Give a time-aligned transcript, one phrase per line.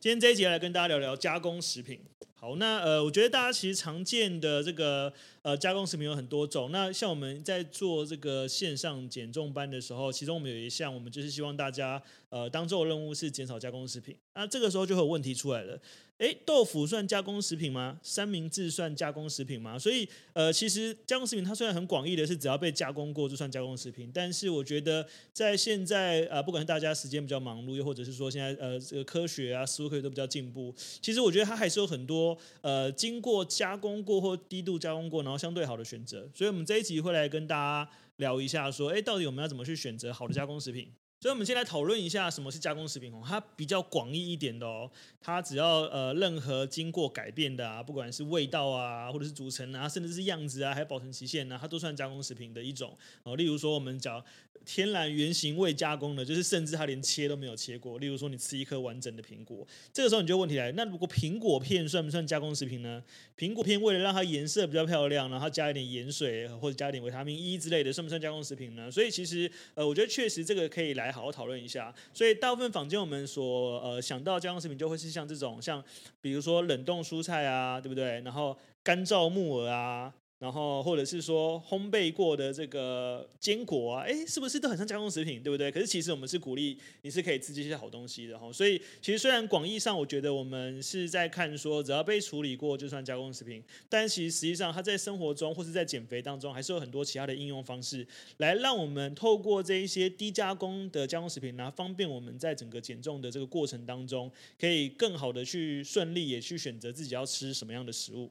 [0.00, 2.00] 今天这一集来跟大家聊聊加工食品。
[2.34, 5.12] 好，那呃，我觉得大家其实常见的这个
[5.42, 6.70] 呃加工食品有很多种。
[6.70, 14.16] 那像我们在做这个线上减重班的时候，其中我们有一项，我们就是希望大家呃当做任务是减少加工食品。
[14.34, 15.76] 那这个时候就会有问题出来了。
[16.18, 17.96] 诶，豆腐算加工食品吗？
[18.02, 19.78] 三明治算加工食品吗？
[19.78, 36.28] 所以，呃，其实加工食品它虽然很广义的是只要被加工过就算加工食品，但是我觉得在现在呃，不管是大家时间比较忙碌，又或者是说现在呃这个科学啊、食物科学都比较进步，其实我觉得它还是有很多呃经过加工过或低度加工过，然后相对好的选择。
[36.34, 40.90] 所以我们这一集会来跟大家聊一下，说，诶，到底我们要怎么去选择好的加工食品？
[41.20, 43.20] 所以，我们先来讨论一下什么是加工食品哦。
[43.26, 44.88] 它比较广义一点的哦，
[45.20, 53.34] 它只要呃任何经过改变的啊，不管是味道啊，或者是组成啊，甚至是样子啊，还有保存期限啊，它都算加工食品的一种哦。
[53.34, 54.24] 例如说，我们讲
[54.64, 57.98] 天然原型未加工的，就是甚至它连切都没有切过。
[57.98, 63.02] 例如说，你吃一颗完整的苹果，这个时候你就问题来，那如果苹果片算不算加工食品呢？
[63.36, 68.88] 苹果片为了让它颜色比较漂亮，然后加一点盐水或者加一点维他命 E 之类的，算不算加工食品呢？
[68.88, 71.08] 所以其实呃，我觉得确实这个可以来。
[71.08, 75.82] 好好讨论一下，所以大部分坊间我们所呃想到加工食品就会是像这种，像
[76.20, 78.20] 比如说冷冻蔬菜啊，对不对？
[78.20, 80.14] 然后干燥木耳啊。
[80.38, 85.68] 然后或者是说烘焙过的这个坚果啊，哎，是不是都很像加工食品，对不对？
[85.70, 88.52] 可是其实我们是鼓励你是可以吃这些好东西的哈。
[88.52, 108.30] 所以其实虽然广义上我觉得我们是在看说只要被处理过就算加工食品，但其实实际上它在生活中或是在减肥当中还是有很多其他的应用方式，来让我们透过这一些低加工的加工食品，然后方便我们在整个减重的这个过程当中，可以更好的去顺利也去选择自己要吃什么样的食物。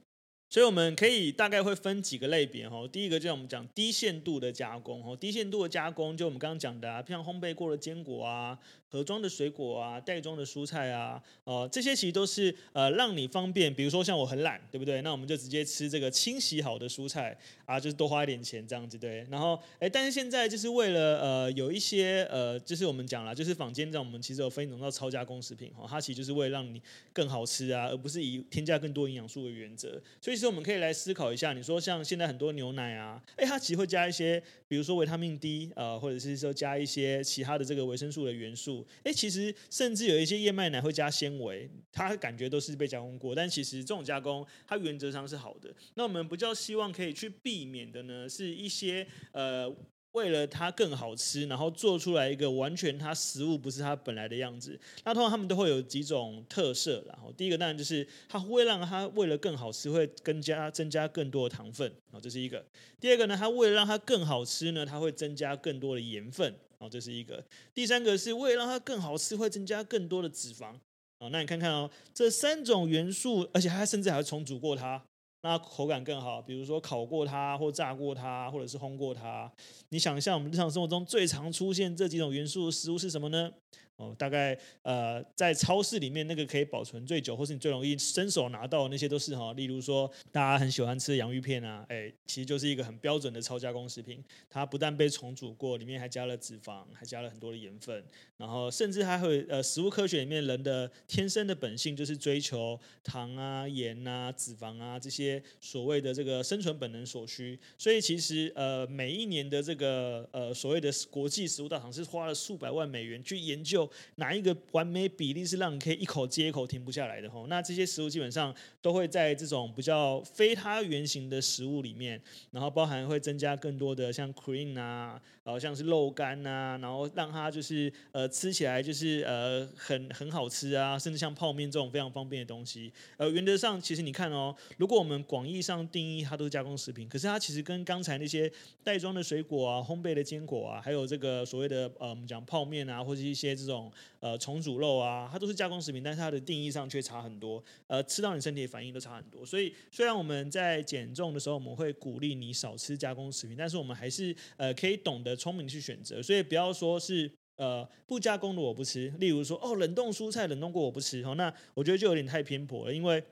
[0.50, 8.58] 所以我们可以大概会分几个类别哈，第一个就是我们讲低限度的加工哈，低限度的加工就我们刚刚讲的啊，像烘焙过的坚果啊。
[8.90, 13.72] 盒装的水果啊，袋装的蔬菜啊，呃，这些其实都是呃让你方便。
[13.72, 15.02] 比如说像我很懒，对不对？
[15.02, 19.26] 那我们就直接吃这个清洗好的蔬菜啊，就是多花一点钱这样子对。
[19.30, 26.80] 然后哎，但是现在就是为了呃有一些呃，就是我们讲了，就是坊间这样，我们其实有分一种叫超加工食品哈，它其实就是为了让你
[27.12, 30.00] 更好吃啊，而不是以添加更多营养素的原则。
[30.20, 38.77] 所以其实我们可以来思考一下，你说像现在很多牛奶啊，哎，它其实会加一些，比如说维他命 D 呃，或者是说加一些其他的这个维生素的元素。
[39.04, 45.72] 哎，其实甚至有一些燕麦奶会加纤维，它感觉都是被加工过，但其实这种加工它原则上是好的。
[45.94, 49.72] 那我们比较希望可以去避免的呢，是一些呃
[50.12, 54.78] 为了它更好吃，然后做出来一个完全它食物不是它本来的样子。
[55.04, 62.64] 那通常他们都会有几种特色，然后第一个当然就是它会让它为了更好吃会更加增加更多的糖分，啊，这是一个。
[62.98, 66.52] 第二个呢，它为了让它更好吃呢，它会增加更多的盐分。
[66.78, 67.44] 哦，这是一个。
[67.74, 70.74] 第三个是为了让它更好吃，会增加更多的脂肪。
[71.18, 75.02] 哦，那你看看哦，这三种元素，而且它甚至还会重组过它，
[75.42, 76.40] 那口感更好。
[76.40, 79.50] 比如说烤过它，或炸过它，或者是烘过它。
[79.88, 83.50] 你想一下，我们日常生活中最常出现这几种元素的食物是什么呢？
[83.98, 89.52] 哦，大概呃，在超市里面那个可以保存最久，或是你最容易伸手拿到的那些都是哈。
[89.54, 94.22] 例如说，大家很喜欢吃的洋芋片啊，哎，其实就是一个很标准的超加工食品。
[94.48, 98.04] 它不但被重组过，里面还加了脂肪，还加了很多的盐分，
[98.36, 107.58] 然后甚至还会呃，食物科学里面人的天生的本性就是追求糖啊、盐啊、脂肪啊这些所谓的这个生存本能所需。
[107.76, 113.87] 所以其实呃，每一年的这个呃所谓的国际食物大厂是花了数百万美元去研究。
[114.16, 117.46] 哪一个完美比例是让你可以一口接一口停不下来的吼？
[117.46, 132.92] 那这些食物基本上都会在这种比较非它原型的食物里面，然后包含会增加更多的像 cream 啊，然后像是肉干啊，然后让它就是呃吃起来就是呃很很好吃啊，甚至像泡面这种非常方便的东西。
[133.16, 138.52] 呃，原则上其实你看哦，如果我们广义上定义它都是加工食品，可是它其实跟刚才那些
[138.84, 143.90] 袋装的水果啊、烘焙的坚果啊，还有这个所谓的呃我们讲泡面啊，或者一些这种。
[144.20, 147.62] 呃，重组肉啊，它都是加工食品，但是它的定义上却差很多。
[147.86, 149.46] 呃，吃到你身体的反应都差很多。
[149.46, 156.22] 所以，虽然我们在减重的时候，我们会鼓励你少吃加工食品，但是我们还是呃可以懂得聪明去选择。
[156.22, 159.08] 所以，不要说是呃不加工的我不吃。
[159.18, 161.22] 例如说，哦，冷冻蔬菜冷冻过我不吃。
[161.22, 163.22] 哦，那我觉得就有点太偏颇了，因为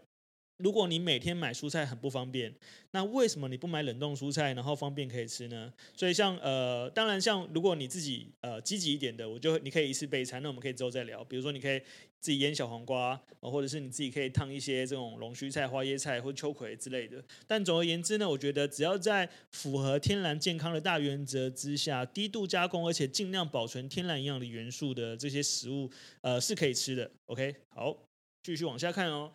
[0.58, 2.54] 如果你每天买蔬菜很不方便，
[2.92, 5.70] 那为什么你不买冷冻蔬菜，然后方便可以吃呢？
[5.94, 11.22] 所以像呃，当然像如果你自己呃积极一点的，我就你可以一次备餐，那我们可以之后再聊。
[11.24, 11.78] 比如说你可以
[12.26, 17.22] 自己腌小黄瓜，或者是你自己可以烫一些这种龙须菜、花椰菜或秋葵之类的。
[17.46, 25.88] 但总而言之呢，我觉得只要在符合天然健康的大原则之下，低度加工而且尽量保存天然营养的元素的这些食物，
[26.20, 27.08] 呃，是可以吃的。
[27.26, 27.96] OK，好，
[28.42, 29.30] 继续往下看哦。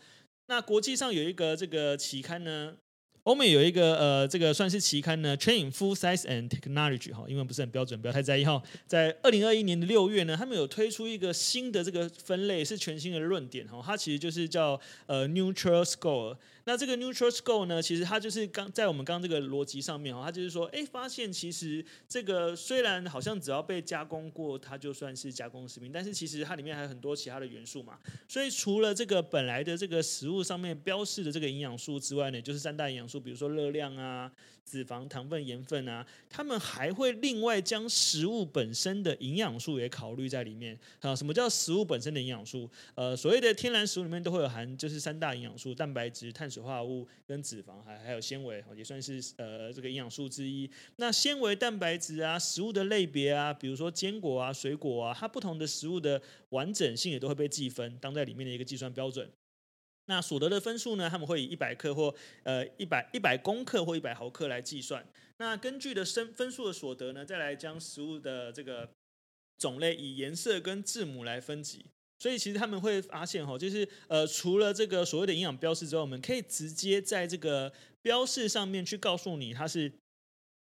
[0.48, 2.76] 那国际上有一个这个期刊呢，
[3.24, 8.60] 欧美有一个呃，这个算是期刊呢，Train Full Size and Technology 哈，英文不是很标准，不要太在意哈。
[8.88, 16.36] 在二零二一年的六月呢，他们有推出一个新的这个分类，是全新的论点哈，它其实就是叫呃 Neutral Score。
[16.66, 27.98] 那这个 Neutral Score 呢，其实它就是刚在我们刚刚这个逻辑上面哦，它就是说，哎，发现其实这个虽然好像只要被加工过，它就算是加工食品，但是其实它里面还有很多其他的元素嘛。
[28.28, 34.32] 所以除了这个本来的这个食物上面标示的这个营养素之外呢，就是三大营养素，比如说热量啊。
[34.72, 41.14] 脂肪、糖分、盐分啊，他们还会另外将食物本身的营养素也考虑在里面啊。
[41.14, 42.70] 什么叫食物本身的营养素？
[42.96, 50.70] 呃，所谓的天然食物里面都会有含，就是三大营养素：蛋白质、碳水化合物跟脂肪，还还有纤维，也算是呃这个营养素之一。
[50.96, 56.22] 那纤维、蛋白质啊，食物的类别啊，比如说坚果啊、水果啊，它不同的食物的
[56.52, 59.30] 完整性也都会被计分，当在里面的一个计算标准。
[60.06, 61.10] 那所得的分数呢？
[61.10, 62.14] 他们会以一百克或
[62.44, 65.06] 呃一百一百公克或一百毫克来计算。
[65.38, 68.90] 那根据的分分数的所得呢，再来将食物的这个
[69.58, 71.86] 种类以颜色跟字母来分级。
[72.20, 77.72] 所以其实他们会发现哈，就是呃除了这个所谓的营养标示之外，我们可以直接在这个
[78.02, 79.92] 标示上面去告诉你它是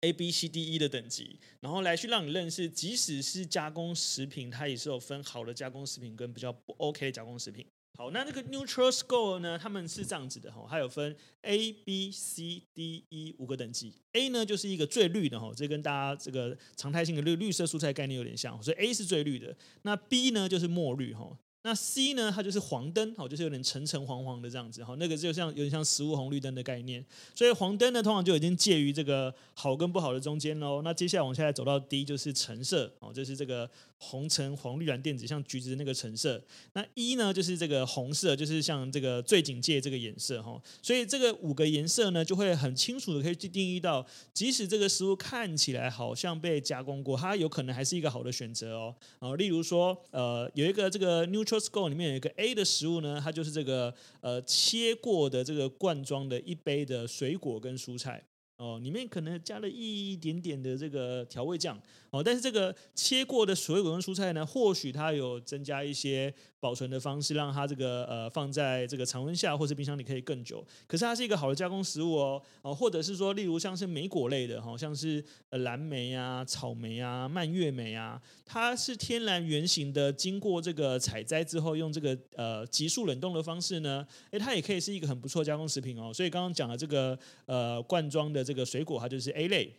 [0.01, 7.67] A B C D E 的等级，然后来去让你认识，即使是加工食品，它也是有分好的加工食品跟比较不 OK 的加工食品。
[7.97, 13.93] 好，那这个 Neutral Score 呢，他们是这样子的哈，它有分 A、B、C、D、E 五个等级。
[14.13, 19.55] A 呢就是一个最绿的哈，这跟大家这个常态性的绿绿色蔬菜概念有点像，所以 A 是最绿的。
[19.83, 21.37] 那 B 呢就是墨绿哈。
[21.63, 27.05] 那 C 呢，它就是黄灯，哦，就是有点橙橙黄黄的这样子，哈，那个就像有点像食物红绿灯的概念。
[27.35, 30.81] 所以黄灯呢，通常就已经介于这个好跟不好的中间喽。
[30.81, 33.71] 那接下来往下来走到 D 就是橙色，哦，就是这个
[34.03, 36.43] 红橙黄绿蓝靛紫，像橘子的那个橙色。
[36.73, 40.61] 那一呢，就是这个红色，就是像这个最警戒这个颜色，哈。
[40.83, 48.95] 所以这个五个颜色呢，就会很清楚的可以去定义到，即使这个食物看起来好像被加工过，它有可能还是一个好的选择哦。
[49.19, 58.25] 啊，例如说，呃，有一个这个 neutral Score 里面有一个 A 的食物呢，它就是这个呃切过的这个罐装的一杯的水果跟蔬菜。
[58.57, 61.81] 哦，里面可能加了一点点的这个调味酱
[62.11, 70.63] 哦，但是这个切过的水果跟蔬菜呢，或许它有增加一些保存的方式，让它这个呃放在这个常温下或是冰箱里可以更久。
[70.89, 86.13] 可是它是一个好的加工食物哦，哦，或者是说，例如像是莓果类的，好像是呃蓝莓啊、草莓啊、蔓越莓啊，它是天然原型的，经过这个采摘之后，用这个呃急速冷冻的方式呢，诶，它也可以是一个很不错的加工食品哦。
[86.13, 88.41] 所以刚刚讲的这个呃罐装的。
[88.41, 89.71] 这个水果它就是 A 类，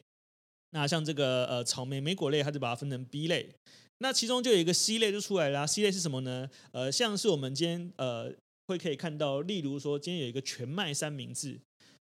[0.72, 3.50] 那像这个呃草莓莓果类，它就把它分成 B 类。
[4.00, 5.68] 那其中就有一个 C 类就出来了。
[5.68, 6.50] C 类是什么呢？
[6.72, 8.34] 呃，像是我们今天呃
[8.68, 11.60] 会可以看到，例如说今天有一个全麦三明治，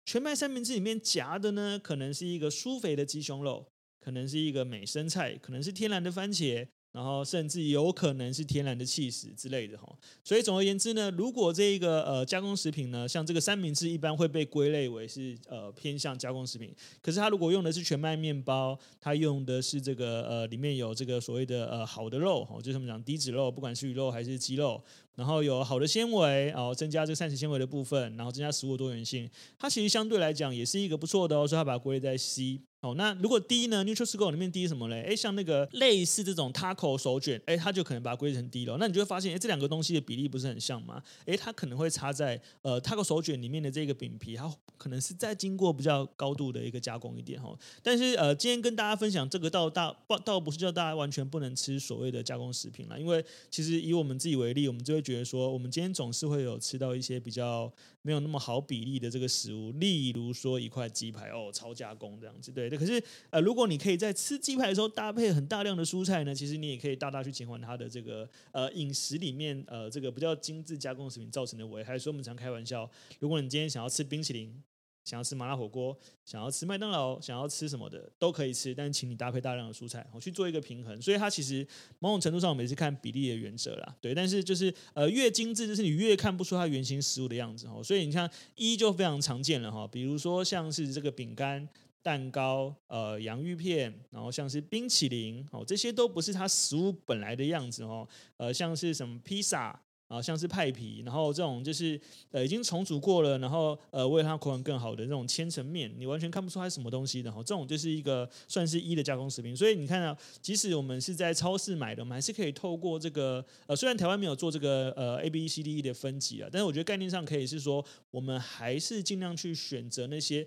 [0.07, 3.67] 全麦三明治里面夹的呢，可能是一个酥肥的鸡胸肉，
[4.01, 6.67] 可能是一个美生菜，可能是天然的番茄。
[6.93, 9.91] 然后甚至有可能是天然的起司之类的哈，
[10.23, 16.71] 所以总而言之呢，如果这一个呃加工食品呢，像这个三明治一般会被归类为是呃偏向加工食品，
[17.01, 24.83] 可是它如果用的是全麦面包，它用的是这个呃里面有这个所谓的呃好的肉哈，就是我们讲低脂肉，不管是鱼肉还是鸡肉，
[25.15, 29.27] 然后有好的纤维，然后增加这个膳食纤维的部分，然后增加食物多元性，
[29.59, 32.61] 它其实相对来讲也是一个不错的哦，所以它把它归类在 C。
[32.83, 35.03] 哦，那如果低呢？Neutral Score 里面低什么嘞？
[35.03, 38.77] 诶，像那个类似这种 Taco 手卷，诶，它就可能把它归成低了。
[38.81, 41.01] 那你就会发现，诶，这两个东西的比例不是很像吗？
[41.27, 47.57] 诶，它可能会差在呃 Taco 手卷里面的这个饼皮，它可能是再经过比较高度的一个加工一点哈。
[47.85, 57.73] 但是呃，今天跟大家分享这个倒大不倒不是叫大家完全不能吃所谓的加工食品啦，因为其实以我们自己为例，我们就会觉得说，我们今天总是会有吃到一些比较
[58.03, 62.69] 没有那么好比例的这个食物，例如说一块鸡排哦，超加工这样子，对。
[62.71, 71.99] 可是呃如果你可以在吃鸡排的时候搭配很大量的蔬菜呢，其实你也可以大大去减缓它的这个呃饮食里面呃这个比较精致加工食品造成的危害。
[71.99, 72.91] 所以我们常开玩笑，
[73.21, 74.63] 如果你今天想要吃冰淇淋，
[75.05, 81.01] 想要吃麻辣火锅，想要吃麦当劳，想要吃什么的都可以吃，但是请你搭配大量的蔬菜，我去做一个平衡。
[81.01, 81.67] 所以它其实
[81.99, 84.15] 某种程度上我们也是看比例的原则啦，对。
[84.15, 87.83] 但是就是呃越精致，就是你越看不出它原型食物的样子哦。
[87.83, 91.69] 所以你看一就非常常见了哈，比如说像是这个饼干。
[92.05, 98.05] 蛋糕、呃，洋芋片，然后像是冰淇淋，哦，这些都不是它食物本来的样子哦。
[98.39, 99.81] 呃，像是什么披萨
[100.13, 101.99] 啊，像是派皮，然后这种就是
[102.33, 107.39] 呃已经重组过了，然后呃为它口感更好的这种千层面，你完全看不出它是什么东西的哈。
[107.39, 109.57] 这种就是一个算是一的加工食品。
[109.57, 120.47] 所以你看到，即使我们是在超市买的，我们还是可以透过这个呃，虽然台湾没有做这个呃 A B C D E 的分级啊，但是我觉得概念上可以是说，我们还是尽量去选择那些。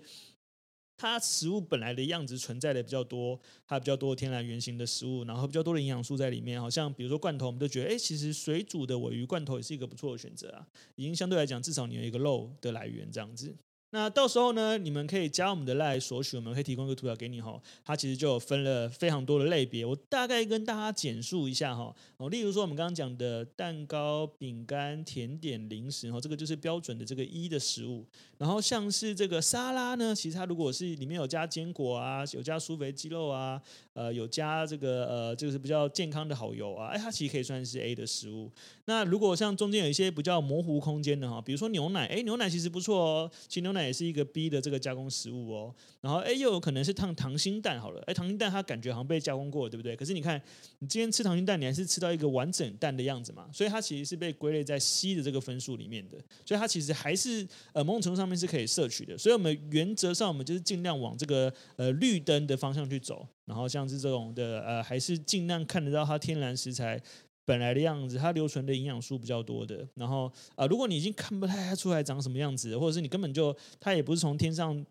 [0.96, 6.60] 它食物本来的样子存在的比较多，它比较多天然原型的食物，然后比较多的营养素在里面。
[6.60, 13.54] 好像比如说罐头，我们都觉得，哎，其实水煮的鲱鱼罐头也是一个不错的选择啊，已经相对来讲，至少你有一个肉的来源这样子。
[13.90, 17.58] 那到时候呢，你们可以加我们的赖索取，我们可以提供一个图表给你哈。
[17.84, 21.94] 它其实就分了非常多的类别，我大概跟大家简述一下哈。
[22.16, 28.04] 哦，例如说我们刚刚讲的蛋糕、饼干、甜点、零食哈，这个就是标准的这个一的食物。
[28.38, 33.60] 然后像是这个沙拉呢，其实它如果是里面有加坚果啊，有加苏肥鸡肉啊，
[33.94, 38.50] 呃，有加这个呃，就是比较健康的好油啊，哎，它其实可以算是 A 的食物。
[38.84, 43.86] 那如果像中间有一些比较模糊空间的哈，比如说牛奶，哎，牛奶其实不错哦，其实牛奶。
[43.86, 49.94] 也是一个 B 的这个加工食物哦，然后哎，又有可能是烫糖心蛋好了，哎，糖心蛋它感觉好像被加工过，对不对？
[49.94, 50.42] 可是你看，
[50.80, 67.00] 你今天吃糖心蛋，你还是吃到一个完整蛋的样子嘛，所以它其实是被归类在 C 的这个分数里面的，所以它其实还是呃某种程度上面是可以摄取的，所以我们原则上我们就是尽量往这个呃绿灯的方向去走，然后像是这种的呃还是尽量看得到它天然食材。
[67.46, 69.88] 本来的样子，它留存的营养素比较多的。
[69.94, 74.84] 然后啊、如果你已经看不太出来长什么样子，或者是你根本就它也不是从天上。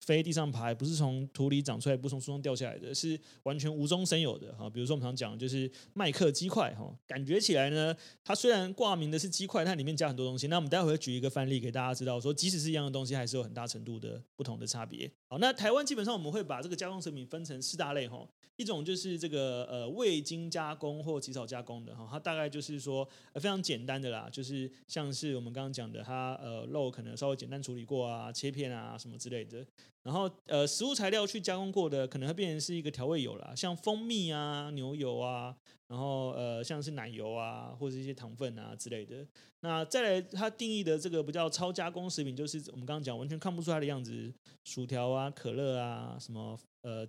[0.00, 4.70] 飞地上爬，不是从土里长出来，不是从树上掉下来的，是完全无中生有的哈。
[4.70, 10.46] 比如说我们常讲的就是麦克鸡块哈，感觉起来呢，它虽然挂名的是鸡块，它里面加很多东西。
[10.46, 15.10] 那我们待会会举一个范例给大家知道，说即使是一样的东西，还是有很大程度的不同的差别。
[15.28, 18.24] 好，那台湾基本上我们会把这个加工食品分成四大类哈，
[18.56, 29.66] 一种就是这个呃未经加工或极少加工的哈，它大概就是说非常简单的啦，就是像是我们刚刚讲的，它呃肉可能稍微简单处理过啊，切片啊什么之类的。
[30.06, 35.52] 然后，呃，食物材料去加工过的，可能会变成是一个调味油啦，像蜂蜜啊、牛油啊，
[35.88, 39.26] 然后呃，像是奶油啊，或者一些糖分啊之类的。
[39.62, 44.32] 那再来，它定义的这个不叫超加工食品，就是我们刚刚讲完全看不出它的样子，
[44.62, 47.04] 薯条啊、可乐啊、什么呃、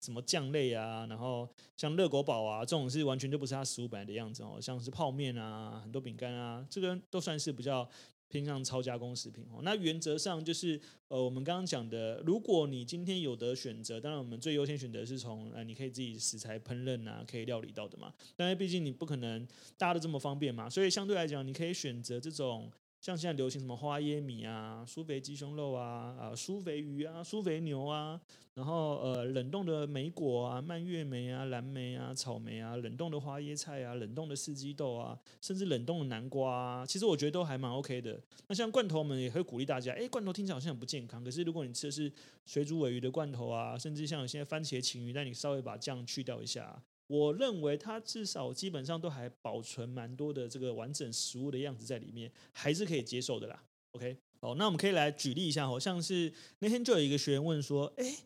[0.00, 7.86] 什么酱类啊，然后像热狗堡啊这种是完全就不是它食物本来的样子哦，像是泡面啊、很多饼干啊，这个都算是比较。
[8.28, 18.12] 偏向超加工食品哦，那原则上就是呃，我们刚刚讲的，如果你今天有得选择，当然我们最优先选择是从呃，你可以自己食材烹饪啊，可以料理到的嘛。
[18.36, 22.70] 但是毕竟你不可能大家都这么方便嘛，所以相对来讲，你可以选择这种。
[23.00, 28.20] 像现在流行什么花椰米啊、舒肥鸡胸肉啊、啊舒肥鱼啊、舒肥牛啊，
[28.54, 38.20] 然后呃冷冻的莓果啊、蔓越莓啊、蓝莓啊、草莓啊、冷冻的花椰菜啊、冷冻的四季豆啊，甚至冷冻的南瓜啊，其实我觉得都还蛮 OK 的。
[38.48, 42.12] 那像罐头，我们也会鼓励大家，哎，罐头听起来好像很不健康，可是如果你吃的是
[42.46, 46.82] 水煮鮪鱼的罐头啊，甚至像有些番茄鯖鱼，那你稍微把酱去掉一下。
[47.08, 53.60] 我认为它至少基本上都还保存蛮多的这个完整食物的样子在里面，还是可以接受的啦。
[53.92, 58.18] OK，好，那我们可以来举例一下，好像是那天就有一个学员问说：“哎，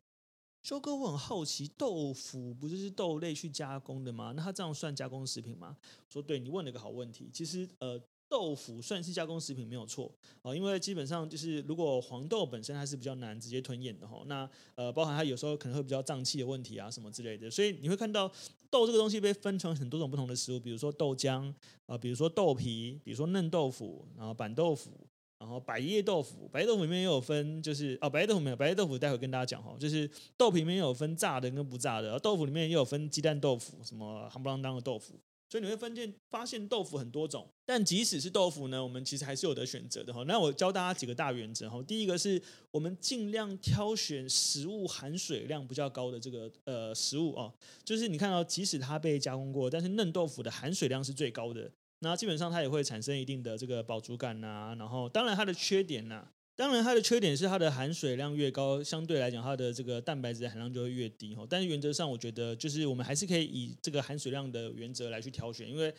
[0.63, 4.33] 修哥，我很好奇，豆腐不就是豆类去加工的吗？
[4.37, 5.77] 那它这样算加工食品吗？”
[6.11, 7.31] 说：“对，你问了个好问题。
[7.33, 7.99] 其实，呃。”
[8.33, 10.11] 豆腐算是加工食品没有错
[10.41, 18.33] 啊，因为基本上就是如果黄豆本身它是比较难直接吞咽的哈，那呃包含它有时候可能会比较胀气的问题啊什么之类的，所以你会看到
[18.73, 21.53] 豆这个东西被分成很多种不同的食物，比如说豆浆
[21.85, 25.07] 啊，比如说豆皮，比如说嫩豆腐，然后板豆腐，
[25.39, 35.21] 然后百叶豆腐，百叶豆腐里面也有分就是哦，百叶豆腐没有，百叶豆腐待会跟大家讲哈，就是豆皮里面有分炸的跟不炸的，豆腐里面也有分鸡蛋豆腐，什么夯不啷当的豆腐。
[35.53, 40.25] 所以你会发现，发现豆腐很多种，但即使是豆腐呢，我们其实还是有得选择的哈。
[40.27, 41.83] 那我教大家几个大原则哈。
[41.83, 42.41] 第一个是
[42.71, 47.53] 我们尽量挑选食物含水量比较高的这个呃食物哦，
[47.85, 54.75] 就是你看到，即使它被加工过，但是嫩豆腐的含水量是最高的，那基本上它也会产生一定的这个饱足感呐。
[54.79, 56.27] 然后当然它的缺点呐。
[56.55, 61.37] 当然，它的缺点是它的含水量越高，相对来讲它的这个蛋白质含量就会越低。
[61.49, 65.93] 但是原则上，我觉得就是我们还是可以以这个含水量的原则来去挑选，因为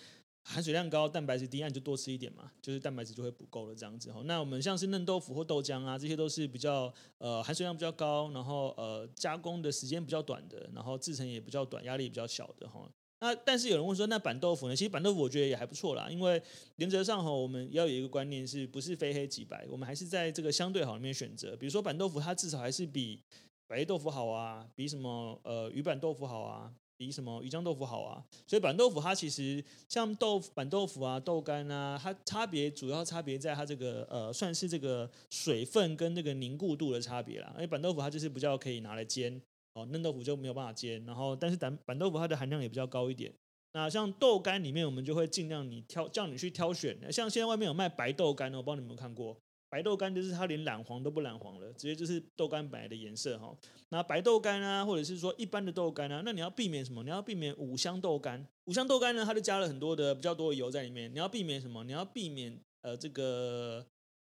[0.43, 4.13] 含水量高，蛋白质低，那你就多吃一点嘛，就是蛋白质就会补够了这样子。
[4.25, 12.87] 那我们像是嫩豆腐或豆浆啊，这些都是比较呃含水量比较高，然后呃加工的时间比较短的，然后制程也比较短，压力比较小的哈。
[13.23, 14.75] 那但是有人问说，那板豆腐呢？
[14.75, 16.41] 其实板豆腐我觉得也还不错啦，因为
[16.75, 19.65] 原则上哈，我们要有一个观念是不是非黑即白？
[19.69, 21.55] 我们还是在这个相对好里面选择。
[21.55, 23.21] 比如说板豆腐，它至少还是比
[23.65, 26.69] 白豆腐好啊，比什么呃鱼板豆腐好啊。
[26.95, 28.23] 比什么鱼浆豆腐好啊？
[28.45, 37.51] 所以板豆腐它其实像豆腐板豆腐啊、豆干啊，它差别主要差别在它这个呃，算是这个水分跟这个凝固度的差别啦。
[37.55, 39.41] 因为板豆腐它就是比较可以拿来煎
[39.73, 41.03] 哦，嫩豆腐就没有办法煎。
[41.05, 43.33] 然后但是板板豆腐它的含量也比较高一点。
[43.73, 46.95] 那像豆干里面，我们就会尽量你挑叫你去挑选。
[47.11, 49.35] 像现在外面有卖白豆干的，我不知道你们有没有看过。
[49.69, 53.57] 白豆干就是它连染黄都不染黄了，直接就是豆干本来的颜色哈。
[53.89, 57.03] 那白豆干啊，或者是说一般的豆干啊，那你要避免什么？
[57.03, 58.47] 你要避免五香豆干。
[58.65, 61.11] 五香豆干呢，它就加了很多的比较多的油在里面。
[61.11, 61.83] 你要避免什么？
[61.83, 63.83] 你要避免呃这个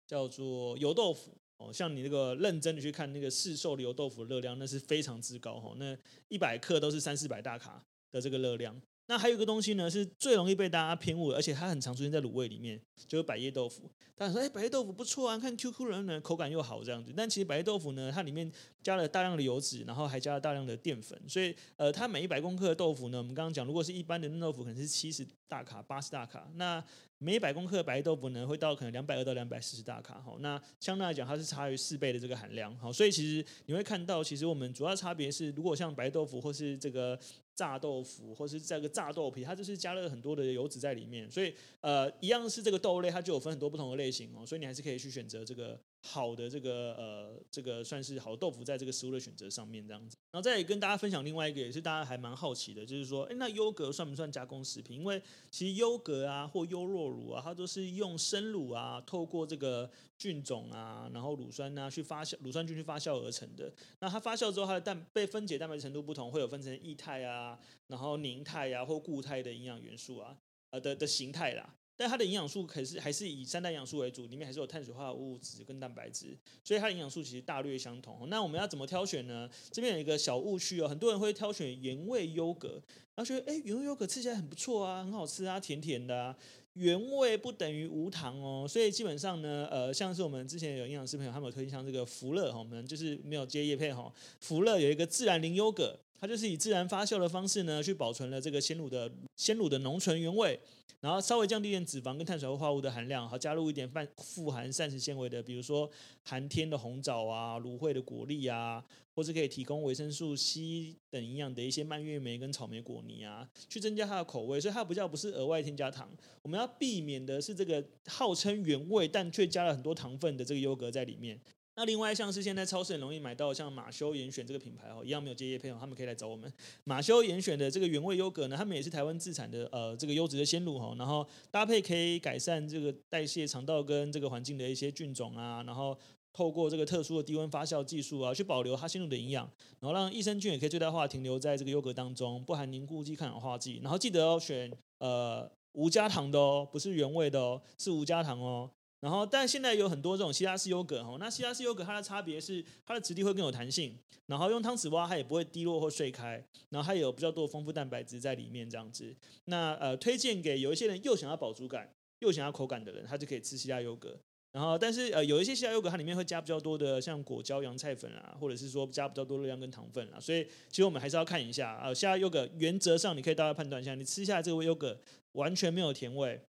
[0.08, 1.72] 叫做油豆腐哦。
[1.72, 5.74] 像你那个认真的去看那个市售的油豆腐的热量，那是非常之高哈。
[5.78, 5.98] 那
[6.28, 8.82] 一百克都是三四百大卡的这个热量。
[9.08, 13.92] 那还有一个东西呢，是最容易被大家偏误，而且它很常出现在卤味里面，就是百叶豆腐。
[14.16, 17.14] 大家说，哎，百叶豆腐不错啊，看 Q Q 软软，口感又好这样子。
[17.16, 26.50] 但其实百叶豆腐呢，它里面加了大量的油脂，然后还加了大量的淀粉，所以呃，它每一百公克的豆腐呢，我们刚刚讲，如果是一般的嫩豆腐，可能是七十大卡、八十大卡。
[26.56, 26.84] 那
[27.20, 30.16] 每一百公克的百叶豆腐呢，会到可能两百二到两百四十大卡。
[30.16, 32.76] 哈，那相对来讲，它是差于四倍的这个含量。
[32.78, 37.20] 哈，所以其实你会看到，其实我们主要差别是，如果像白豆腐或是这个。
[37.56, 45.80] 炸豆腐，或是这个炸豆皮，它就是加了很多的油脂在里面，所以呃，一样是这个豆类，它就有分很多不同的类型哦，所以你还是可以去选择这个。
[46.08, 50.16] 好的，这个呃，这个算是好豆腐，在这个食物的选择上面这样子。
[50.30, 55.00] 然后再跟大家分享另外一个，也是大家还蛮好奇的，就是说，哎，那优格算不算加工食品？
[55.00, 55.20] 因为
[55.50, 63.74] 其实优格啊，或优酪乳啊，它都是用生乳啊，透过这个菌种啊，然后乳酸啊去发酵，乳酸菌去发酵而成的。
[64.00, 70.38] 那它发酵之后，它的蛋被分解蛋白质程度不同，会有分成液态啊，然后凝态啊，或固态的营养元素啊，
[70.70, 71.76] 呃的的形态啦。
[71.98, 78.28] 但它的营养素可是还是以三大营养素为主，里面还是有碳水化合物质跟蛋白质，所以它的营养素其实大略相同。
[78.30, 79.50] 那我们要怎么挑选呢？
[79.72, 82.82] 这边有一个小误区哦，很多人会挑选原味优格，
[83.16, 86.38] 然后觉得哎，原味优格吃起来很不错啊，很好吃啊，甜甜的啊。
[86.74, 100.60] 原味不等于无糖哦，所以基本上呢，呃，像是我们之前有营养师朋友，他们有推荐像这个福乐哈，我们就是没有接叶配哈，福乐有一个自然零优格，它就是以自然发酵的方式呢，去保存了这个鲜乳的鲜乳的浓醇原味。
[101.00, 105.88] 然后稍微降低一点脂肪跟碳水化合物的含量，好加入一点富富含膳食纤维的，比如说
[106.24, 108.84] 含天的红枣啊、芦荟的果粒啊，
[109.14, 116.10] 或是可以提供维生素 C 等营养的一些蔓越莓跟草莓果泥啊，去增加它的口味，所以它不叫不是额外添加糖。
[116.42, 121.40] 我们要避免的是这个号称原味但却加了很多糖分的这个优格在里面。
[121.78, 126.52] 那另外像是现在超市很容易买到像马修严选这个品牌哦，一样没有接业配哦，他们可以来找我们。
[126.86, 135.98] 马修严选的这个原味优格呢，他们也是台湾自产的呃这个优质的鲜乳哈，然后搭配可以改善这个代谢、肠道跟这个环境的一些菌种啊，然后
[136.32, 139.44] 透过这个特殊的低温发酵技术啊，去保留它鲜乳的营养，
[139.82, 148.72] 然后让益生菌也可以最大化停留在这个优格当中，不含凝固剂、抗氧化剂，然后记得哦选呃无加糖的哦，不是原味的哦，是无加糖哦。
[149.06, 159.16] 然后，但现在有很多这种希拉式优格哈，那希拉式优格它的差别是它的质地会更有弹性，然后用汤匙挖它也不会滴落或碎开，然后它也有比较多的丰富蛋白质在里面这样子。
[159.44, 161.88] 那呃，推荐给有一些人又想要饱足感
[162.18, 164.18] 又想要口感的人，他就可以吃希拉优格。
[164.52, 171.94] 然后，但是呃，有一些希拉优格它里面会加比较多的像果胶、洋菜粉啊，或者是说加比较多热量跟糖分啊，所以其实我们还是要看一下啊。
[171.94, 175.00] 希拉优格原则上你可以大概判断一下，你吃下来这个优格
[175.34, 176.42] 完全没有甜味。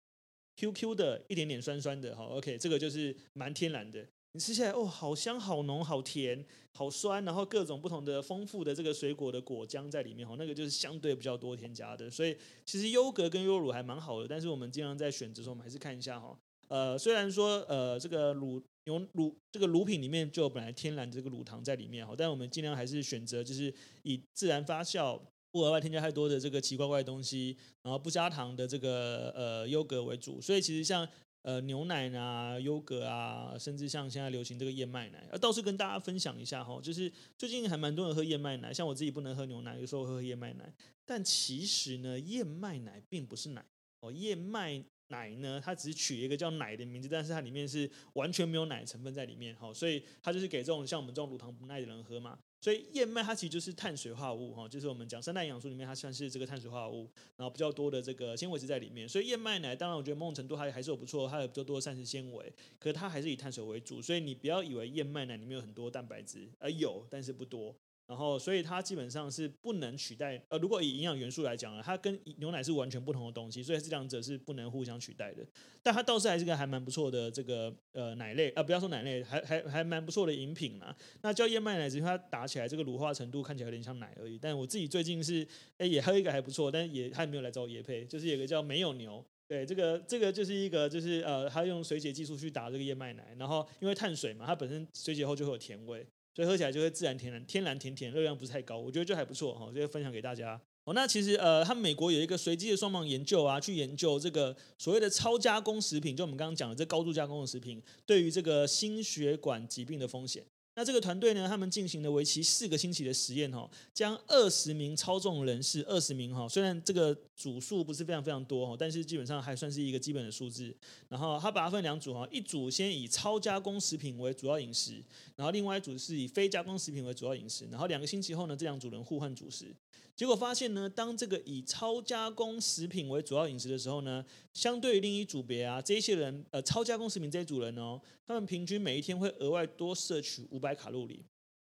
[0.56, 4.06] Q Q 的一点点酸酸的，哈，OK，这个就是蛮天然的。
[4.32, 12.10] 你吃起来哦，好香、好浓、好甜、好酸，然后各种不同的丰富的这个水果的果浆在里面，哈，那个就是相对比较多添加的。
[12.10, 12.36] 所以
[12.66, 16.36] 其实优格跟优乳还蛮好的，但是我们尽量在选择时候，我们还是看一下哈。
[16.68, 25.20] 呃，虽然说呃这个乳牛乳这个乳品里面就本来天然的这个乳糖在里面哈，但我们尽量还是选择就是以自然发酵。
[25.54, 31.08] 不额外添加太多的这个奇怪怪的东西，然后不加糖的这个呃优格为主，所以其实像
[31.42, 40.74] 呃牛奶啊、优格啊，甚至像现在流行这个燕麦奶，呃倒是跟大家分享一下哈，就是最近还蛮多人喝燕麦奶，像我自己不能喝牛奶，有时候喝燕麦奶，
[41.06, 43.64] 但其实呢，燕麦奶并不是奶
[44.00, 52.36] 哦，燕麦奶呢，它只是取一个叫奶的名字，但是它里面是完全没有奶成分在里面哈，所以它就是给这种像我们这种乳糖不耐的人喝嘛。
[52.64, 59.06] 所以燕麦它其实就是碳水化合物哈，就是我们讲三大营养素里面它算是这个碳水化合物，然后比较多的这个纤维质在里面。
[59.06, 67.76] 所以燕麦奶当然我觉得某种程度还还是有不错，它有比较多的膳食纤维，可是它还是以碳水为主，所以你不要以为燕麦奶里面有很多蛋白质，啊有但是不多。
[68.06, 70.38] 然后，所以它基本上是不能取代。
[70.48, 75.42] 呃，如果以营养元素来讲呢，它跟牛奶是完全不同的东西，所以这两者是不能互相取代的。
[75.82, 80.94] 但它倒是还是个还蛮不错的这个呃奶类啊、呃，不要说奶类，还还还蛮不错的饮品嘛。
[81.22, 84.38] 那叫燕麦奶，只是它打起来这个乳化程度看起来有点像奶而已。
[84.38, 85.46] 但我自己最近是
[85.78, 96.06] 哎也喝一个还不错，但也还没有来找我业配，就是有个叫没有牛，对，这个这个就是一个就是呃，它用水解技术去打这个燕麦奶，然后因为碳水嘛，它本身水解后就会有甜味。
[96.34, 100.60] 所以喝起来就会自然天然天然甜甜，热量不是太高，我觉得就还不错哈，这个分享给大家。
[100.82, 110.44] 哦，那其实呃，他们美国有一个随机的双盲研究啊，去研究这个所谓的超加工食品，就我们刚刚讲的这高度加工的食品，对于这个心血管疾病的风险。
[110.76, 120.74] 那这个团队呢，他们进行了为期四个星期的实验哈，将二十名超重人士，二十名哈，虽然这个组数不是非常非常多哈，但是基本上还算是一个基本的数字。
[121.08, 125.00] 然后他把它分两组哈，一组先以超加工食品为主要饮食，
[125.36, 127.66] 然后另外一组是以非加工食品为主要饮食。
[127.70, 129.72] 然后两个星期后呢，这两组人互换主食。
[130.16, 141.24] 结果发现呢，当这个以超加工食品为主要饮食的时候呢，相对于另一组别啊，这些人呃，超加工食品这一组人哦，他们平均每一天会额外多摄取五百卡路里。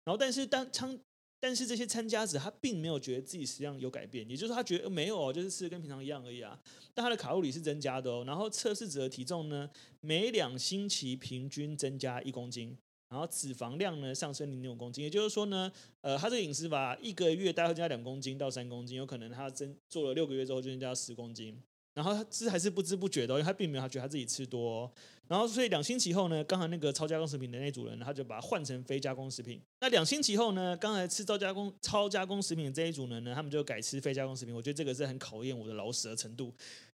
[0.04, 1.00] 然后，但是当参
[1.40, 6.58] 但是这些参加者他并没有觉得自己实际上有改变，也就是说他觉得没有哦，就是吃的跟平常一样而已啊。
[6.92, 8.24] 但他的卡路里是增加的哦。
[8.26, 9.68] 然后测试者的体重呢，
[10.00, 12.76] 每两星期平均增加一公斤。
[13.14, 21.56] 然后脂肪量呢，上升零点五公斤，也就是说呢，呃，他这个饮食法一个月大概增加两公斤到三公斤，有可能他增做了六个月之后就增加十公斤。
[21.94, 24.92] 然后他这还是不知不觉的，因为他并没有他觉得他自己吃多。
[25.28, 29.62] 然后所以两星期后呢，刚才那个超加工食品的那组人，他就把它换成非加工食品。
[29.80, 34.52] 那两星期后呢，刚才吃超加工超加工食品的这一组人呢，他们就改吃非加工食品。
[34.52, 36.52] 我觉得这个是很考验我的老舌程度。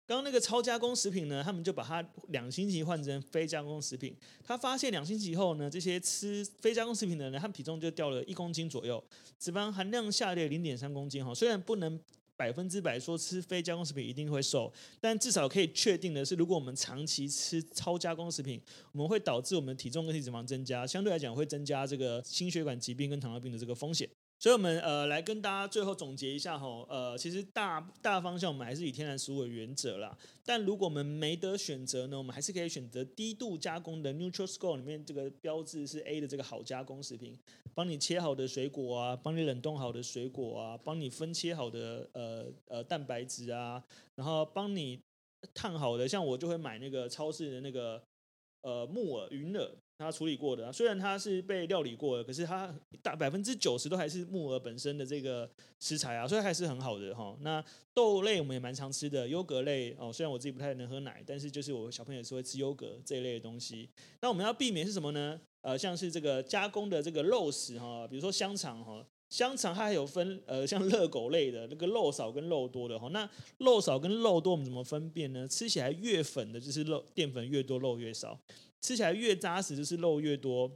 [0.10, 4.12] 刚刚那个超加工食品呢，他们就把它两星期换成非加工食品。
[4.44, 9.04] 他发现两星期后呢，这些吃非加工食品的人，他体重就掉了一公斤左右，
[9.38, 11.32] 脂肪含量下跌零点三公斤哈。
[11.36, 12.00] 虽然不能
[12.36, 18.60] 百分之百说吃非加工食品一定会瘦，但至少可以确定的是，如果我们长期吃超加工食品，
[18.92, 24.10] 我们会导致我们体重跟体脂肪增加，相对来讲会增加这个心血管疾病跟糖尿病的这个风险。
[24.42, 30.18] 所以，我们呃来跟大家最后总结一下哈，呃，其实大大方向我们还是以天然食物为原则啦。
[30.46, 37.38] 但如果我们没得选择呢，我们还是可以选择低度加工的 Neutral Score 里面这个标志是 A 的这个好加工食品，
[37.76, 43.84] 帮你切好的水果啊，帮你冷冻好的水果啊，帮你分切好的呃呃蛋白质啊，
[44.16, 45.02] 然后帮你
[45.54, 48.02] 烫好的，像我就会买那个超市的那个
[48.62, 49.70] 呃木耳云耳。
[50.00, 57.38] 它处理过的啊，虽然它是被料理过的，可是它大百分之九十都还是木耳本身的这个食材啊，所以还是很好的哈。
[57.42, 57.62] 那
[57.94, 63.90] 豆类我们也蛮常吃的，优格类哦，虽然我自己不太能喝奶，但是就是我小朋友也是会吃优格这一类的东西。
[64.22, 65.38] 那我们要避免是什么呢？
[65.62, 73.10] 呃，像是这个加工的这个肉食哈，比如说香肠哈，香肠它还有分呃 像热狗类的那个肉少跟肉多的哈。
[73.10, 75.46] 那肉少跟肉多我们怎么分辨呢？
[75.46, 78.40] 吃起来越粉的就是肉淀粉越多，肉越少。
[78.82, 80.72] 吃起来越扎实，就是肉越多，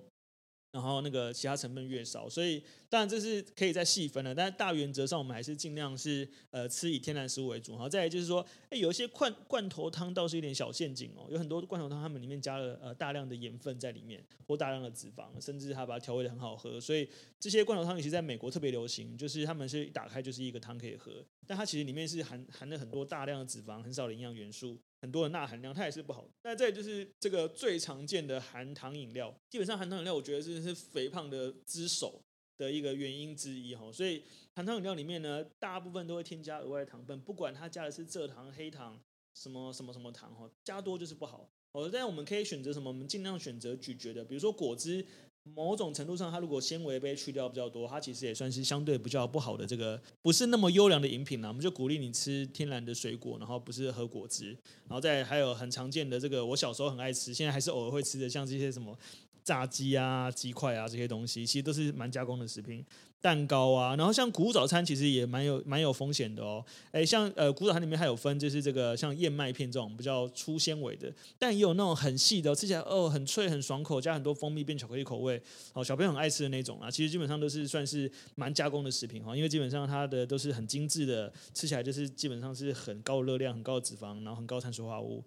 [0.72, 7.74] 然后那个其他成分越少，所以当然这是可以再细分的，但是大原则上我们还是尽量是呃吃以天然食物为主。
[7.74, 17.08] 然后，再来就是说，哎，有一些罐罐头汤倒是有点小陷阱哦，有很多罐头汤他们里面加了呃大量的盐分在里面，或大量的脂肪，甚至他把它调味的很好喝，所以
[17.39, 24.80] 这些罐头汤其实在美国特别流行，就是他们是一打开就是一个汤可以喝，但它其实里面是含含了很多大量的脂肪，很少的营养元素。
[25.04, 26.26] 很多的钠含量，它也是不好。
[26.44, 32.24] 那再就是这个最常见的含糖饮料，基本上含糖饮料，我觉得是是肥胖的之首
[32.58, 33.92] 的一个原因之一哈。
[33.92, 34.24] 所以
[34.56, 38.98] 含糖饮料里面呢，大部分都会添加额外的糖分，不管它加的是蔗糖、黑糖、
[39.36, 41.50] 什么什么什么糖哈，加多就是不好。
[41.74, 42.89] 哦，但我们可以选择什么？
[42.89, 45.06] 我们尽量选择咀嚼的，比如说果汁。
[45.43, 51.49] 某种程度上，它如果纤维被去掉比较多，它其实也算是相对比较不好的这个不是那么优良的饮品啦。
[51.49, 54.58] 我们就鼓励你吃天然的水果，然后不是喝果汁。
[54.88, 58.97] 然后再还有很常见的这个，我小时候很爱吃，现在还是偶尔会吃的，像这些什么
[59.43, 62.86] 炸鸡啊、鸡块啊这些东西，其实都是蛮加工的食品。
[63.21, 66.62] 蛋糕啊，然后像谷物早餐其实也蛮有蛮有风险的哦。
[66.91, 76.91] 诶，像呃谷早餐里面还有分，就是这个像燕麦片这种比较粗纤维的，但也有那种很细的，吃起来哦很脆很爽口，加很多蜂蜜变巧克力口味，哦小朋友很爱吃的那种啊。
[76.91, 85.23] 其实基本上都是算是蛮加工的食品哈，因为基本上它的都是很精致的，吃起来就是基本上是很高热量、很高的脂肪，然后很高碳水化合物。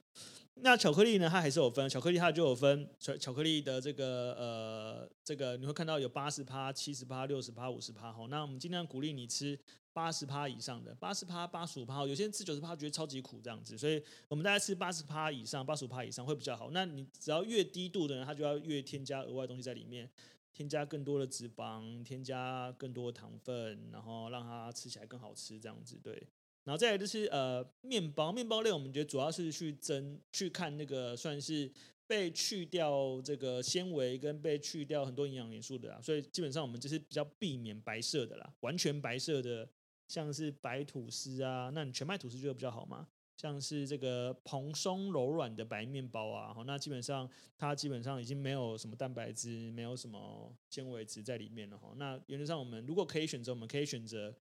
[0.60, 1.28] 那巧克力呢？
[1.28, 8.10] 它还是有分，巧克力它就有分巧巧克力的这个呃，这个你会看到有八十趴、七十趴、六十趴、五十趴。
[8.10, 9.58] 好，那我们尽量鼓励你吃
[9.92, 12.06] 八十趴以上的，八十趴、八十五趴。
[12.06, 16.70] 有些人吃九十趴觉得超级苦这样子，所以我们大概吃八十趴以上、八十五趴以上会比较好。
[16.70, 20.10] 那你只要越低度的人，他就要越添加额外东西在里面，
[20.54, 26.26] 添加更多的脂肪，添加更多的糖分，然后让它吃起来更好吃这样子，对。
[26.66, 31.70] 然后再来就是呃面包，面包类我们觉得主要是去蒸去看那个算是
[32.08, 39.68] 被去掉这个纤维跟被去掉很多营养元素的啦，所以基本上我们就是比较避免白色的啦，完全白色的
[40.08, 51.92] 像是白吐司啊，那你全麦吐司就会比较好嘛，像是这个蓬松柔软的白面包啊，那基本上它基本上已经没有什么蛋白质，没有什么纤维质在里面了哈。
[51.96, 54.34] 那原则上我们如果可以选择，我们可以选择。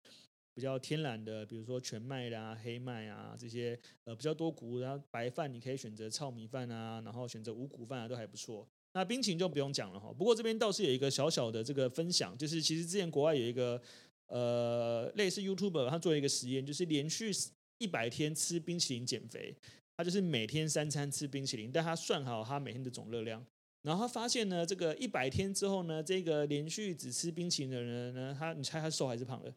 [0.55, 8.65] 比较天然的，比如说全麦啦、啊、黑麦啊这些，呃，比较多谷物，然后白饭你可以选择糙米饭啊，然后选择五谷饭啊，都还不错。
[8.93, 10.13] 那冰淇淋就不用讲了哈。
[10.17, 13.81] 不过这边倒是有一个小小的这个分享，就是其实之前国外有一个
[14.27, 17.31] 呃类似 YouTuber，他做一个实验，就是连续
[17.77, 19.53] 一百天吃冰淇淋减肥，
[19.97, 23.45] 他就是每天三餐吃冰淇淋，但他算好他每天的总热量，
[23.81, 29.53] 然后他发现呢，这个一百天之后呢，这个连续只吃冰淇淋的人呢，他你猜他瘦还是胖了？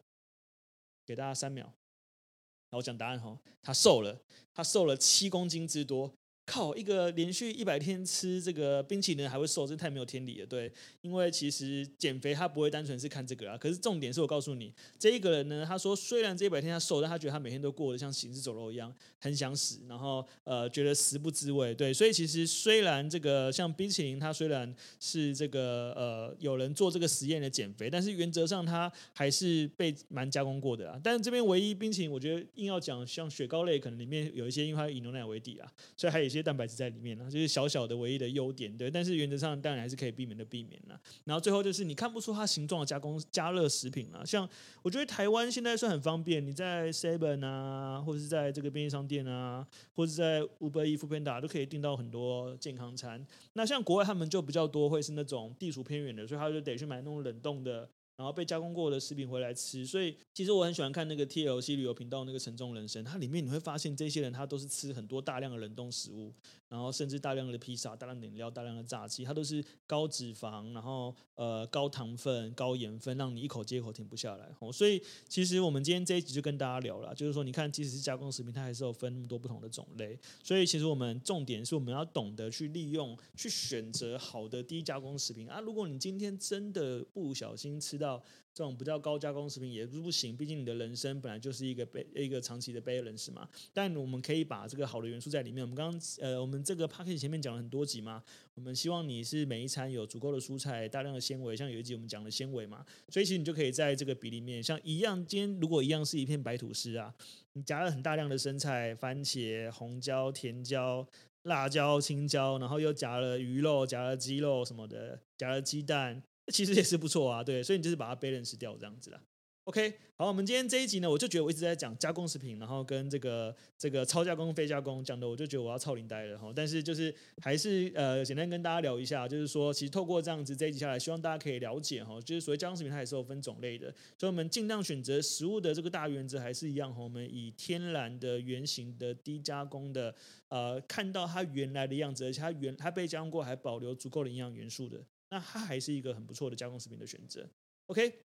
[1.09, 4.21] 给大家三秒，然后我讲答案哈，他瘦了，
[4.53, 6.13] 他瘦了七公斤之多。
[6.49, 10.45] 靠，一个连续一百天吃这个冰淇淋还会瘦，这太没有天理了。
[10.47, 13.55] 对，因为其实减肥他不会单纯是看这个啊。
[13.55, 21.75] 可是重点是我告诉你，这一个人呢，他说虽然这一百天他瘦，但他觉得他每天都过得像行尸走肉一样，很想死，然后呃觉得食不知味。
[21.75, 30.99] 对，所以其实虽然这个像冰淇淋，它虽然是这个呃有人做这个实验的减肥，但是原则上它还是被蛮加工过的啊。
[31.03, 36.38] 但是这边唯一冰淇淋，我觉得硬要讲像雪糕类，可能里面有一些因为它以牛奶为底啊，所以还有一些。
[36.41, 38.89] 蛋白质在里面呢，就是小小的唯一的优点，对。
[38.89, 40.99] 但是原则上当然还是可以避免的避免了。
[41.25, 44.47] 然后最后就是你看不出它形状的加工加热食品啊，像
[44.81, 53.25] 我觉得台湾现在算很方便，你在 Seven 啊，或者是在这个便利商店啊，或者在 Uber Eats、Foodpanda 都可以订到很多健康餐。
[53.53, 57.89] 那像国外他们就比较多会是那种地处偏远的，所以他就得去买那种冷冻的。
[58.19, 66.33] 然后被加工过的食品回来吃，所以其实我很喜欢看那个 TLC 旅游频道那个沉重人生，它里面你会发现这些人他都是吃很多大量的冷冻食物，
[66.67, 74.53] 然后甚至大量的披萨、大量的饮料、大量的炸鸡，它都是高脂肪，然后呃高糖分、高盐分，让你一口接一口停不下来。
[74.59, 80.19] 哦所以其实我们今天这一集就跟大家聊了，就是说你看，即使是加工食品，它还是有分那么多不同的种类。
[80.43, 85.61] 所以其实我们重点是我们要懂得去利用、去选择好的低加工食品啊。
[85.61, 88.08] 如果你今天真的不小心吃到，
[88.53, 93.47] 这种不叫高加工食品也不是不行，毕竟你的人生本来就是一个背一个长期的 balance 嘛。
[93.73, 95.63] 但我们可以把这个好的元素在里面。
[95.63, 98.23] 我们刚刚呃，我们这个 package 前面讲了很多集嘛，
[98.55, 107.13] 我们希望你是每一餐有足够的蔬菜，大量的纤维，像有一集我们讲的纤维嘛，所以其实你就可以在这个比例面，像一样，今天如果一样是一片白吐司啊，
[107.53, 111.07] 你夹了很大量的生菜、番茄、红椒、甜椒、
[111.43, 116.21] 辣椒、青椒，然后又夹了鱼肉、夹了鸡肉什么的，夹了鸡蛋。
[116.49, 119.21] 其实也是不错啊，对，所以你就是把它 balance 掉这样子啦。
[119.65, 126.51] OK，好，我们今天这一集呢，我就觉得我一直在讲加工食品，然后跟这个这个超加工、非加工讲的，我就觉得我要超龄呆了哈。
[126.55, 140.15] 但是就是还是呃，简单跟大家聊一下，就是说，其实透过这样子这一集下来，希望大家可以了解哈，就是所谓加工食品它也是有分种类的，所以我们尽量选择食物的这个大原则还是一样哈，我们以天然的、原型的、低加工的，
[140.47, 144.99] 呃，看到它原来的样子，而且它原它被加工过，还保留足够的营养元素的。
[145.29, 147.49] 那它还是一个很不错的加工食品的选择。
[147.87, 148.21] OK，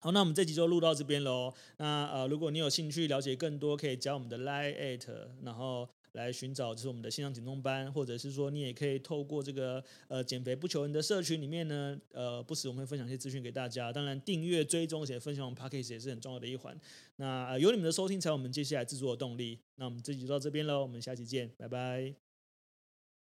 [0.00, 1.52] 好，那我们这集就录到这边喽。
[1.78, 13.92] 那呃，如果你有兴趣了解更多，可以加我们的 Line@，然后来寻找就是我们的线上减重班，或者是说你也可以透过这个呃减肥不求人的社群里面呢，呃，不时我们会分享一些资讯给大家。
[13.92, 16.78] 当然，订阅追踪且分享我们 Podcast 也是很重要的一环。
[17.16, 19.60] 那、呃、有你们的收听才有我们接下来制作的动力。
[19.76, 22.29] 那我们这集就到这边喽，我们下期见，拜拜。